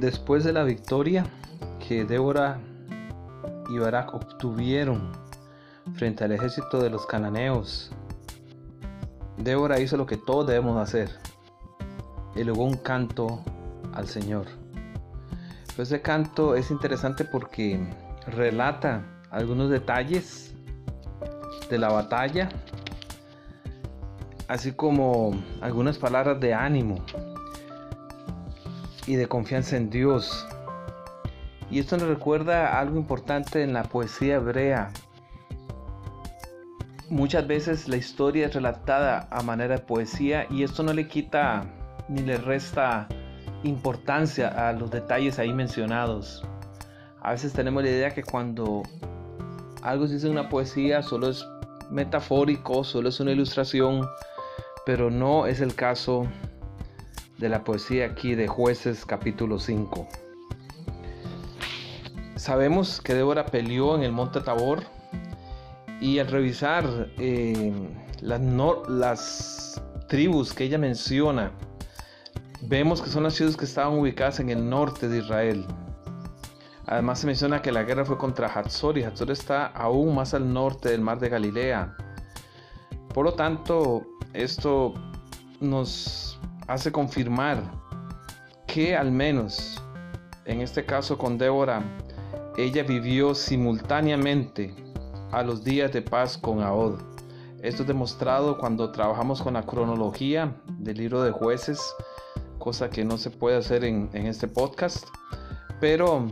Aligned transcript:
después 0.00 0.44
de 0.44 0.52
la 0.52 0.64
victoria 0.64 1.26
que 1.86 2.04
Débora 2.04 2.58
y 3.68 3.78
Barak 3.78 4.14
obtuvieron 4.14 5.12
frente 5.94 6.24
al 6.24 6.32
ejército 6.32 6.80
de 6.80 6.88
los 6.88 7.06
cananeos, 7.06 7.92
Débora 9.36 9.78
hizo 9.78 9.96
lo 9.96 10.06
que 10.06 10.16
todos 10.16 10.46
debemos 10.46 10.78
hacer. 10.78 11.10
Elogó 12.34 12.64
un 12.64 12.76
canto 12.76 13.44
al 13.92 14.08
Señor. 14.08 14.46
ese 15.76 16.00
canto 16.02 16.54
es 16.54 16.70
interesante 16.70 17.24
porque 17.24 17.80
relata 18.26 19.04
algunos 19.30 19.70
detalles 19.70 20.54
de 21.68 21.78
la 21.78 21.88
batalla, 21.88 22.48
así 24.48 24.72
como 24.72 25.32
algunas 25.60 25.98
palabras 25.98 26.40
de 26.40 26.54
ánimo 26.54 27.04
y 29.06 29.16
de 29.16 29.26
confianza 29.26 29.76
en 29.76 29.90
Dios. 29.90 30.46
Y 31.70 31.78
esto 31.78 31.96
nos 31.96 32.08
recuerda 32.08 32.78
algo 32.78 32.96
importante 32.96 33.62
en 33.62 33.72
la 33.72 33.84
poesía 33.84 34.36
hebrea. 34.36 34.90
Muchas 37.08 37.46
veces 37.46 37.88
la 37.88 37.96
historia 37.96 38.46
es 38.46 38.54
relatada 38.54 39.28
a 39.30 39.42
manera 39.42 39.76
de 39.76 39.82
poesía 39.82 40.46
y 40.50 40.62
esto 40.62 40.82
no 40.82 40.92
le 40.92 41.08
quita 41.08 41.64
ni 42.08 42.22
le 42.22 42.38
resta 42.38 43.08
importancia 43.62 44.48
a 44.68 44.72
los 44.72 44.90
detalles 44.90 45.38
ahí 45.38 45.52
mencionados. 45.52 46.44
A 47.22 47.32
veces 47.32 47.52
tenemos 47.52 47.82
la 47.82 47.90
idea 47.90 48.10
que 48.10 48.22
cuando 48.22 48.82
algo 49.82 50.06
se 50.06 50.14
dice 50.14 50.26
en 50.26 50.32
una 50.32 50.48
poesía 50.48 51.02
solo 51.02 51.30
es 51.30 51.46
metafórico, 51.90 52.84
solo 52.84 53.08
es 53.08 53.20
una 53.20 53.32
ilustración, 53.32 54.06
pero 54.86 55.10
no 55.10 55.46
es 55.46 55.60
el 55.60 55.74
caso 55.74 56.26
de 57.40 57.48
la 57.48 57.64
poesía 57.64 58.04
aquí 58.04 58.34
de 58.34 58.46
jueces 58.46 59.06
capítulo 59.06 59.58
5. 59.58 60.06
Sabemos 62.36 63.00
que 63.00 63.14
Débora 63.14 63.46
peleó 63.46 63.96
en 63.96 64.02
el 64.02 64.12
monte 64.12 64.42
Tabor 64.42 64.82
y 66.02 66.18
al 66.18 66.28
revisar 66.28 66.84
eh, 67.18 67.72
las, 68.20 68.42
las 68.88 69.82
tribus 70.06 70.52
que 70.52 70.64
ella 70.64 70.76
menciona, 70.76 71.52
vemos 72.60 73.00
que 73.00 73.08
son 73.08 73.22
las 73.22 73.34
ciudades 73.34 73.56
que 73.56 73.64
estaban 73.64 73.98
ubicadas 73.98 74.38
en 74.40 74.50
el 74.50 74.68
norte 74.68 75.08
de 75.08 75.18
Israel. 75.18 75.66
Además 76.86 77.20
se 77.20 77.26
menciona 77.26 77.62
que 77.62 77.72
la 77.72 77.84
guerra 77.84 78.04
fue 78.04 78.18
contra 78.18 78.48
Hatzor 78.48 78.98
y 78.98 79.04
Hatzor 79.04 79.30
está 79.30 79.66
aún 79.66 80.14
más 80.14 80.34
al 80.34 80.52
norte 80.52 80.90
del 80.90 81.00
mar 81.00 81.18
de 81.18 81.30
Galilea. 81.30 81.96
Por 83.14 83.24
lo 83.24 83.32
tanto, 83.32 84.06
esto 84.34 84.92
nos 85.60 86.38
hace 86.70 86.92
confirmar 86.92 87.60
que 88.68 88.96
al 88.96 89.10
menos 89.10 89.82
en 90.44 90.60
este 90.60 90.86
caso 90.86 91.18
con 91.18 91.36
Débora, 91.36 91.82
ella 92.56 92.84
vivió 92.84 93.34
simultáneamente 93.34 94.74
a 95.32 95.42
los 95.42 95.64
días 95.64 95.92
de 95.92 96.00
paz 96.00 96.38
con 96.38 96.62
Ahod. 96.62 97.00
Esto 97.60 97.82
es 97.82 97.88
demostrado 97.88 98.56
cuando 98.56 98.92
trabajamos 98.92 99.42
con 99.42 99.54
la 99.54 99.62
cronología 99.64 100.56
del 100.78 100.98
libro 100.98 101.22
de 101.22 101.32
jueces, 101.32 101.80
cosa 102.58 102.88
que 102.88 103.04
no 103.04 103.18
se 103.18 103.30
puede 103.30 103.56
hacer 103.56 103.84
en, 103.84 104.08
este 104.14 104.46
podcast, 104.46 105.06
pero 105.80 106.26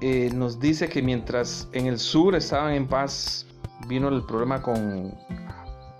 eh, 0.00 0.30
nos 0.34 0.58
dice 0.58 0.88
que 0.88 1.02
mientras 1.02 1.68
en 1.72 1.86
el 1.86 2.00
sur 2.00 2.34
estaban 2.34 2.74
en 2.74 2.88
paz, 2.88 3.46
vino 3.86 4.08
el 4.08 4.24
problema 4.24 4.60
con 4.60 5.14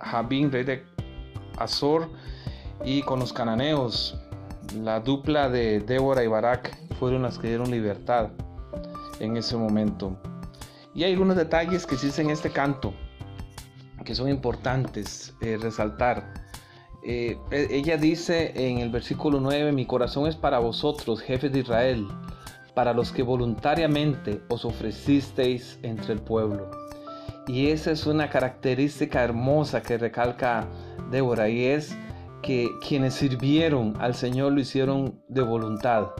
Jabín, 0.01 0.51
rey 0.51 0.65
de 0.65 0.83
Azor, 1.57 2.09
y 2.83 3.01
con 3.01 3.19
los 3.19 3.33
cananeos. 3.33 4.19
La 4.81 4.99
dupla 4.99 5.49
de 5.49 5.79
Débora 5.79 6.23
y 6.23 6.27
Barak 6.27 6.77
fueron 6.99 7.21
las 7.23 7.37
que 7.37 7.47
dieron 7.47 7.71
libertad 7.71 8.29
en 9.19 9.37
ese 9.37 9.55
momento. 9.55 10.17
Y 10.93 11.03
hay 11.03 11.13
algunos 11.13 11.37
detalles 11.37 11.85
que 11.85 11.95
dicen 11.95 12.27
en 12.27 12.31
este 12.31 12.49
canto 12.49 12.93
que 14.03 14.15
son 14.15 14.29
importantes 14.29 15.35
eh, 15.41 15.57
resaltar. 15.61 16.33
Eh, 17.03 17.37
e, 17.51 17.67
ella 17.69 17.97
dice 17.97 18.53
en 18.55 18.79
el 18.79 18.89
versículo 18.89 19.39
9, 19.39 19.73
mi 19.73 19.85
corazón 19.85 20.27
es 20.27 20.35
para 20.35 20.59
vosotros, 20.59 21.21
jefes 21.21 21.51
de 21.51 21.59
Israel, 21.59 22.07
para 22.73 22.93
los 22.93 23.11
que 23.11 23.23
voluntariamente 23.23 24.41
os 24.47 24.63
ofrecisteis 24.63 25.77
entre 25.83 26.13
el 26.13 26.21
pueblo. 26.21 26.71
Y 27.47 27.67
esa 27.67 27.91
es 27.91 28.05
una 28.05 28.29
característica 28.29 29.23
hermosa 29.23 29.81
que 29.81 29.97
recalca 29.97 30.67
Débora 31.11 31.49
y 31.49 31.65
es 31.65 31.97
que 32.47 32.79
quienes 32.79 33.13
sirvieron 33.15 33.93
al 33.99 34.15
Señor 34.15 34.53
lo 34.53 34.61
hicieron 34.61 35.21
de 35.27 35.41
voluntad, 35.41 36.11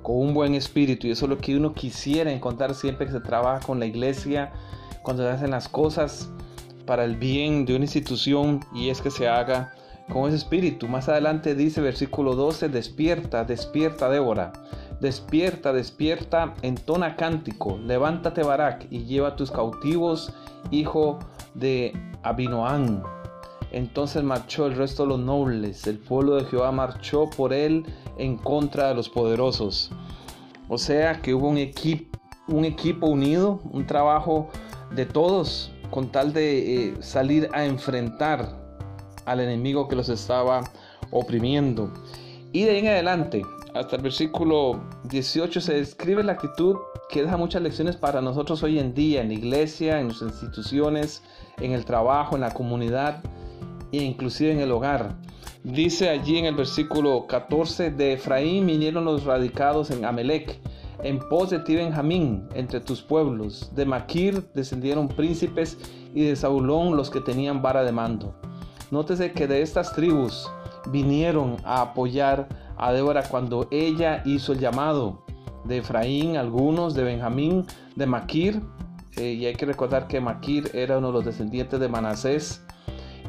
con 0.00 0.16
un 0.16 0.32
buen 0.32 0.54
espíritu. 0.54 1.06
Y 1.06 1.10
eso 1.10 1.26
es 1.26 1.28
lo 1.28 1.36
que 1.36 1.54
uno 1.54 1.74
quisiera 1.74 2.32
encontrar 2.32 2.74
siempre 2.74 3.04
que 3.04 3.12
se 3.12 3.20
trabaja 3.20 3.66
con 3.66 3.78
la 3.78 3.84
iglesia, 3.84 4.50
cuando 5.02 5.24
se 5.24 5.28
hacen 5.28 5.50
las 5.50 5.68
cosas 5.68 6.30
para 6.86 7.04
el 7.04 7.16
bien 7.16 7.66
de 7.66 7.76
una 7.76 7.84
institución 7.84 8.60
y 8.74 8.88
es 8.88 9.02
que 9.02 9.10
se 9.10 9.28
haga 9.28 9.74
con 10.10 10.26
ese 10.26 10.38
espíritu. 10.38 10.88
Más 10.88 11.10
adelante 11.10 11.54
dice 11.54 11.82
versículo 11.82 12.34
12, 12.34 12.70
despierta, 12.70 13.44
despierta 13.44 14.08
Débora, 14.08 14.54
despierta, 15.02 15.74
despierta, 15.74 16.54
entona 16.62 17.14
cántico, 17.14 17.76
levántate 17.76 18.42
Barak 18.42 18.86
y 18.88 19.04
lleva 19.04 19.36
tus 19.36 19.50
cautivos, 19.50 20.32
hijo 20.70 21.18
de 21.54 21.92
Abinoán 22.22 23.02
entonces 23.74 24.22
marchó 24.22 24.66
el 24.66 24.76
resto 24.76 25.02
de 25.02 25.08
los 25.08 25.18
nobles, 25.18 25.88
el 25.88 25.98
pueblo 25.98 26.36
de 26.36 26.44
Jehová 26.44 26.70
marchó 26.70 27.28
por 27.28 27.52
él 27.52 27.84
en 28.18 28.36
contra 28.36 28.86
de 28.88 28.94
los 28.94 29.08
poderosos. 29.08 29.90
O 30.68 30.78
sea 30.78 31.20
que 31.20 31.34
hubo 31.34 31.48
un, 31.48 31.58
equipo, 31.58 32.16
un 32.46 32.64
equipo 32.64 33.08
unido, 33.08 33.60
un 33.72 33.84
trabajo 33.84 34.48
de 34.94 35.06
todos 35.06 35.72
con 35.90 36.12
tal 36.12 36.32
de 36.32 36.90
eh, 36.90 36.94
salir 37.00 37.48
a 37.52 37.64
enfrentar 37.64 38.56
al 39.26 39.40
enemigo 39.40 39.88
que 39.88 39.96
los 39.96 40.08
estaba 40.08 40.60
oprimiendo. 41.10 41.92
Y 42.52 42.62
de 42.62 42.70
ahí 42.70 42.78
en 42.78 42.86
adelante, 42.86 43.42
hasta 43.74 43.96
el 43.96 44.02
versículo 44.02 44.84
18, 45.10 45.60
se 45.60 45.74
describe 45.74 46.22
la 46.22 46.34
actitud 46.34 46.76
que 47.10 47.24
deja 47.24 47.36
muchas 47.36 47.60
lecciones 47.60 47.96
para 47.96 48.20
nosotros 48.20 48.62
hoy 48.62 48.78
en 48.78 48.94
día, 48.94 49.22
en 49.22 49.28
la 49.28 49.34
iglesia, 49.34 49.98
en 49.98 50.06
nuestras 50.06 50.30
instituciones, 50.34 51.24
en 51.60 51.72
el 51.72 51.84
trabajo, 51.84 52.36
en 52.36 52.42
la 52.42 52.54
comunidad 52.54 53.20
e 53.98 54.04
inclusive 54.04 54.52
en 54.52 54.60
el 54.60 54.72
hogar. 54.72 55.16
Dice 55.62 56.10
allí 56.10 56.36
en 56.38 56.44
el 56.44 56.54
versículo 56.54 57.26
14, 57.26 57.90
de 57.90 58.12
Efraín 58.12 58.66
vinieron 58.66 59.04
los 59.04 59.24
radicados 59.24 59.90
en 59.90 60.04
Amelec, 60.04 60.60
en 61.02 61.18
pos 61.18 61.50
de 61.50 61.58
ti 61.60 61.74
Benjamín, 61.74 62.48
entre 62.54 62.80
tus 62.80 63.00
pueblos. 63.02 63.70
De 63.74 63.86
Maquir 63.86 64.44
descendieron 64.54 65.08
príncipes 65.08 65.78
y 66.14 66.24
de 66.24 66.36
Saulón 66.36 66.96
los 66.96 67.10
que 67.10 67.20
tenían 67.20 67.62
vara 67.62 67.82
de 67.82 67.92
mando. 67.92 68.34
Nótese 68.90 69.32
que 69.32 69.46
de 69.46 69.62
estas 69.62 69.94
tribus 69.94 70.50
vinieron 70.90 71.56
a 71.64 71.80
apoyar 71.80 72.48
a 72.76 72.92
Débora 72.92 73.22
cuando 73.22 73.66
ella 73.70 74.22
hizo 74.24 74.52
el 74.52 74.60
llamado. 74.60 75.24
De 75.64 75.78
Efraín, 75.78 76.36
algunos, 76.36 76.94
de 76.94 77.04
Benjamín, 77.04 77.64
de 77.96 78.06
Maquir, 78.06 78.60
eh, 79.16 79.32
y 79.32 79.46
hay 79.46 79.54
que 79.54 79.66
recordar 79.66 80.08
que 80.08 80.20
Maquir 80.20 80.70
era 80.74 80.98
uno 80.98 81.06
de 81.06 81.12
los 81.14 81.24
descendientes 81.24 81.80
de 81.80 81.88
Manasés, 81.88 82.62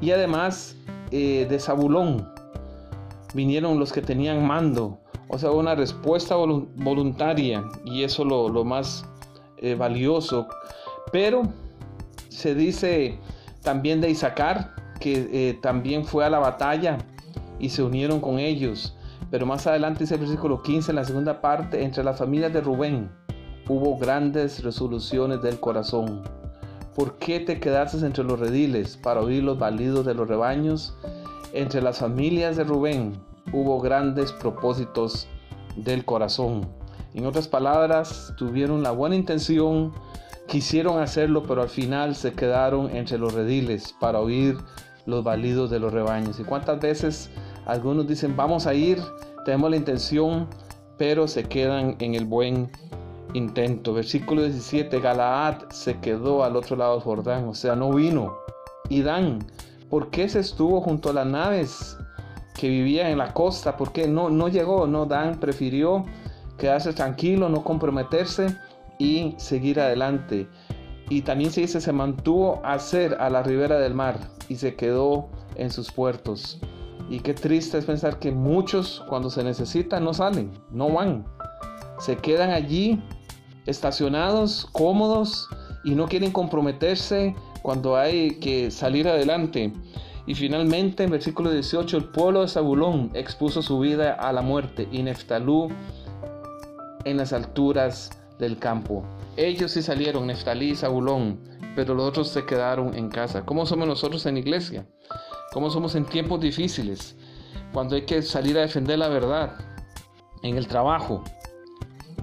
y 0.02 0.12
además 0.12 0.76
eh, 1.12 1.46
de 1.50 1.60
Zabulón 1.60 2.32
vinieron 3.34 3.80
los 3.80 3.92
que 3.92 4.02
tenían 4.02 4.46
mando, 4.46 5.00
o 5.28 5.38
sea, 5.38 5.52
una 5.52 5.76
respuesta 5.76 6.36
voluntaria 6.36 7.64
y 7.84 8.04
eso 8.04 8.24
lo, 8.24 8.50
lo 8.50 8.64
más 8.64 9.06
eh, 9.58 9.76
valioso. 9.76 10.48
Pero 11.12 11.44
se 12.30 12.56
dice 12.56 13.20
también 13.62 14.02
de 14.02 14.10
Isaacar, 14.10 14.76
que 15.00 15.30
eh, 15.32 15.60
también 15.62 16.06
fue 16.06 16.26
a 16.26 16.30
la 16.30 16.40
batalla 16.40 16.98
y 17.60 17.70
se 17.70 17.84
unieron 17.84 18.20
con 18.20 18.40
ellos. 18.40 18.96
Pero 19.32 19.46
más 19.46 19.66
adelante 19.68 20.02
dice 20.02 20.16
el 20.16 20.22
versículo 20.22 20.62
15, 20.62 20.92
en 20.92 20.96
la 20.96 21.04
segunda 21.04 21.42
parte, 21.42 21.84
entre 21.84 22.04
las 22.04 22.18
familias 22.18 22.54
de 22.54 22.62
Rubén 22.62 23.10
hubo 23.68 23.98
grandes 23.98 24.64
resoluciones 24.64 25.42
del 25.42 25.60
corazón. 25.60 26.22
¿Por 26.96 27.18
qué 27.18 27.42
te 27.42 27.60
quedaste 27.60 28.06
entre 28.06 28.24
los 28.24 28.40
rediles 28.40 28.96
para 28.96 29.20
oír 29.20 29.44
los 29.44 29.60
balidos 29.60 30.06
de 30.06 30.14
los 30.14 30.30
rebaños? 30.30 30.96
Entre 31.52 31.82
las 31.82 32.00
familias 32.00 32.56
de 32.56 32.64
Rubén 32.64 33.20
hubo 33.52 33.82
grandes 33.82 34.32
propósitos 34.32 35.28
del 35.76 36.06
corazón. 36.06 36.66
En 37.14 37.26
otras 37.26 37.50
palabras, 37.50 38.34
tuvieron 38.38 38.82
la 38.82 38.92
buena 38.92 39.18
intención, 39.18 39.92
quisieron 40.48 41.02
hacerlo, 41.02 41.44
pero 41.44 41.64
al 41.64 41.70
final 41.70 42.16
se 42.16 42.32
quedaron 42.32 42.90
entre 42.96 43.18
los 43.18 43.34
rediles 43.34 43.94
para 44.00 44.22
oír 44.22 44.58
los 45.06 45.22
balidos 45.22 45.70
de 45.70 45.80
los 45.80 45.92
rebaños. 45.92 46.40
¿Y 46.40 46.46
cuántas 46.46 46.80
veces 46.80 47.30
algunos 47.66 48.08
dicen, 48.08 48.38
vamos 48.38 48.68
a 48.68 48.74
ir, 48.74 49.02
tenemos 49.44 49.70
la 49.70 49.76
intención, 49.76 50.48
pero 50.98 51.28
se 51.28 51.44
quedan 51.44 51.98
en 52.00 52.16
el 52.16 52.24
buen 52.24 52.72
intento. 53.36 53.94
Versículo 53.94 54.44
17, 54.44 55.00
Galaad 55.00 55.70
se 55.70 56.00
quedó 56.00 56.44
al 56.44 56.56
otro 56.56 56.76
lado 56.76 56.94
del 56.94 57.04
Jordán, 57.04 57.48
o 57.48 57.54
sea, 57.54 57.76
no 57.76 57.92
vino. 57.92 58.38
Y 58.90 59.02
Dan, 59.02 59.40
¿por 59.90 60.10
qué 60.10 60.30
se 60.30 60.40
estuvo 60.40 60.82
junto 60.82 61.10
a 61.10 61.14
las 61.14 61.28
naves 61.28 61.98
que 62.56 62.70
vivían 62.70 63.08
en 63.08 63.18
la 63.18 63.34
costa? 63.34 63.78
¿Por 63.78 63.92
qué 63.92 64.08
no, 64.08 64.30
no 64.30 64.48
llegó? 64.48 64.88
No, 64.88 65.06
Dan 65.06 65.40
prefirió 65.40 66.06
quedarse 66.58 66.94
tranquilo, 66.94 67.50
no 67.50 67.64
comprometerse 67.64 68.56
y 68.98 69.36
seguir 69.38 69.80
adelante. 69.80 70.48
Y 71.10 71.22
también 71.22 71.52
se 71.52 71.62
dice, 71.62 71.82
se 71.82 71.92
mantuvo 71.92 72.62
a 72.64 72.74
hacer 72.74 73.18
a 73.20 73.30
la 73.30 73.44
ribera 73.44 73.78
del 73.78 73.94
mar 73.94 74.18
y 74.50 74.56
se 74.56 74.76
quedó 74.76 75.30
en 75.56 75.70
sus 75.70 75.92
puertos. 75.92 76.60
Y 77.10 77.20
qué 77.20 77.36
triste 77.36 77.78
es 77.78 77.86
pensar 77.86 78.18
que 78.18 78.32
muchos 78.32 79.04
cuando 79.08 79.30
se 79.30 79.44
necesitan 79.44 80.04
no 80.04 80.14
salen, 80.14 80.52
no 80.72 80.90
van. 80.90 81.26
Se 82.00 82.18
quedan 82.18 82.50
allí 82.50 83.02
estacionados, 83.66 84.68
cómodos 84.72 85.48
y 85.84 85.96
no 85.96 86.08
quieren 86.08 86.32
comprometerse 86.32 87.36
cuando 87.62 87.96
hay 87.96 88.36
que 88.40 88.72
salir 88.72 89.08
adelante. 89.08 89.74
Y 90.28 90.36
finalmente 90.36 91.04
en 91.04 91.12
versículo 91.12 91.52
18 91.52 91.98
el 91.98 92.06
pueblo 92.06 92.42
de 92.42 92.48
Zabulón 92.48 93.12
expuso 93.14 93.62
su 93.62 93.80
vida 93.80 94.14
a 94.14 94.34
la 94.34 94.42
muerte 94.42 94.88
y 94.92 95.04
Neftalú 95.04 95.70
en 97.04 97.18
las 97.18 97.34
alturas 97.34 98.10
del 98.40 98.58
campo. 98.58 99.04
Ellos 99.38 99.72
sí 99.72 99.82
salieron, 99.82 100.28
Neftalí 100.28 100.72
y 100.72 100.76
Zabulón, 100.76 101.40
pero 101.76 101.94
los 101.94 102.08
otros 102.08 102.30
se 102.30 102.46
quedaron 102.46 102.96
en 102.96 103.10
casa. 103.10 103.46
¿Cómo 103.46 103.66
somos 103.66 103.88
nosotros 103.88 104.26
en 104.26 104.38
iglesia? 104.38 104.88
¿Cómo 105.54 105.70
somos 105.70 105.96
en 105.96 106.06
tiempos 106.06 106.40
difíciles? 106.42 107.16
Cuando 107.74 107.96
hay 107.96 108.04
que 108.04 108.22
salir 108.22 108.58
a 108.58 108.62
defender 108.62 108.98
la 108.98 109.10
verdad, 109.10 109.54
en 110.42 110.58
el 110.58 110.68
trabajo. 110.68 111.24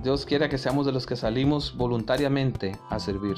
Dios 0.02 0.26
quiera 0.26 0.48
que 0.48 0.58
seamos 0.58 0.84
de 0.84 0.90
los 0.90 1.06
que 1.06 1.14
salimos 1.14 1.76
voluntariamente 1.76 2.76
a 2.90 2.98
servir. 2.98 3.36